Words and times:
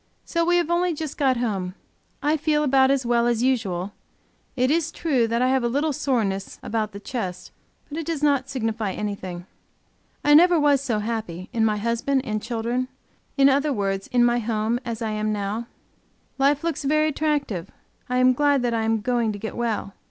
So 0.25 0.43
we 0.43 0.55
have 0.57 0.71
only 0.71 0.95
just 0.95 1.15
got 1.15 1.37
home. 1.37 1.75
I 2.23 2.35
feel 2.35 2.63
about 2.63 2.89
as 2.89 3.05
well 3.05 3.27
as 3.27 3.43
usual; 3.43 3.93
it 4.55 4.71
is 4.71 4.91
true 4.91 5.27
I 5.31 5.47
have 5.49 5.63
a 5.63 5.67
little 5.67 5.93
soreness 5.93 6.57
a 6.63 6.71
bout 6.71 6.91
the 6.91 6.99
chest, 6.99 7.51
but 7.87 7.99
it 7.99 8.05
does 8.07 8.23
not 8.23 8.49
signify 8.49 8.93
anything. 8.93 9.45
I 10.25 10.33
never 10.33 10.59
was 10.59 10.81
so 10.81 10.97
happy, 10.97 11.49
in 11.53 11.63
my 11.65 11.77
husband 11.77 12.25
and 12.25 12.41
children, 12.41 12.87
in 13.37 13.47
other 13.47 13.71
words 13.71 14.07
in 14.07 14.25
my 14.25 14.39
home, 14.39 14.79
as 14.83 15.03
I 15.03 15.11
am 15.11 15.31
now. 15.31 15.67
Life 16.39 16.63
looks 16.63 16.83
very 16.83 17.09
attractive. 17.09 17.69
I 18.09 18.17
am 18.17 18.33
glad 18.33 18.63
that 18.63 18.73
I 18.73 18.81
am 18.85 19.01
going 19.01 19.31
to 19.33 19.37
get 19.37 19.55
well. 19.55 19.93